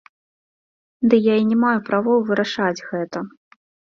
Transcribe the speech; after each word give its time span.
Ды 1.11 1.15
я 1.25 1.35
і 1.41 1.43
не 1.49 1.57
маю 1.65 1.79
правоў 1.91 2.25
вырашаць 2.29 2.85
гэта. 2.89 3.19